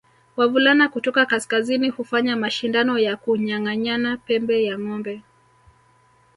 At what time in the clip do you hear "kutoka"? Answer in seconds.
0.89-1.25